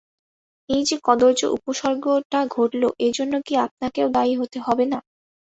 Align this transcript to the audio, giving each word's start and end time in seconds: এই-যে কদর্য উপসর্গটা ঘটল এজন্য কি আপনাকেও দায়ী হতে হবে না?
এই-যে 0.69 0.95
কদর্য 1.03 1.41
উপসর্গটা 1.57 2.39
ঘটল 2.55 2.83
এজন্য 3.07 3.33
কি 3.45 3.53
আপনাকেও 3.65 4.07
দায়ী 4.15 4.33
হতে 4.41 4.57
হবে 4.65 4.85
না? 4.91 4.99